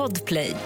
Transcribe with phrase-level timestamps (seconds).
[0.00, 0.56] Podplay.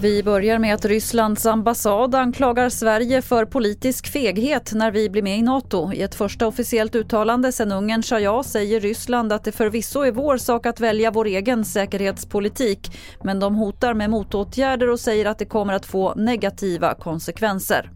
[0.00, 5.38] Vi börjar med att Rysslands ambassad anklagar Sverige för politisk feghet när vi blir med
[5.38, 5.92] i Nato.
[5.92, 10.12] I ett första officiellt uttalande sen Ungern sa ja säger Ryssland att det förvisso är
[10.12, 15.38] vår sak att välja vår egen säkerhetspolitik men de hotar med motåtgärder och säger att
[15.38, 17.90] det kommer att få negativa konsekvenser.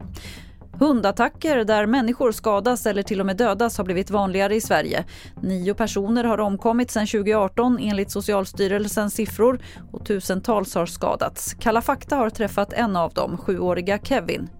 [0.80, 5.04] Hundattacker där människor skadas eller till och med dödas har blivit vanligare i Sverige.
[5.42, 9.60] Nio personer har omkommit sedan 2018 enligt Socialstyrelsens siffror
[9.92, 11.54] och tusentals har skadats.
[11.54, 14.50] Kalla fakta har träffat en av dem, sjuåriga Kevin.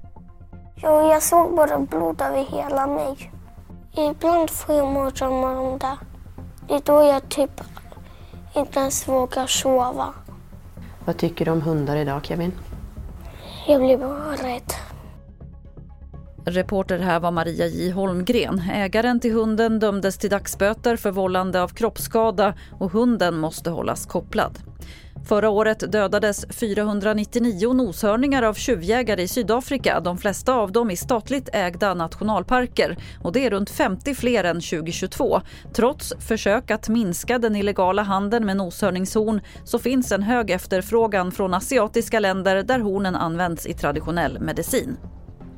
[0.76, 3.32] Jo, jag såg bara blod över hela mig.
[3.96, 5.96] Ibland får jag mardrömmar om det.
[6.68, 7.60] Det är då jag typ
[8.56, 10.14] inte ens vågar sova.
[11.04, 12.52] Vad tycker du om hundar idag, Kevin?
[13.66, 14.72] Jag blir bara rädd.
[16.50, 18.62] Reporter här var Maria J Holmgren.
[18.72, 24.58] Ägaren till hunden dömdes till dagsböter för vållande av kroppsskada och hunden måste hållas kopplad.
[25.28, 31.48] Förra året dödades 499 noshörningar av tjuvjägare i Sydafrika, de flesta av dem i statligt
[31.52, 32.96] ägda nationalparker.
[33.22, 35.40] Och det är runt 50 fler än 2022.
[35.72, 41.54] Trots försök att minska den illegala handeln med noshörningshorn så finns en hög efterfrågan från
[41.54, 44.96] asiatiska länder där hornen används i traditionell medicin.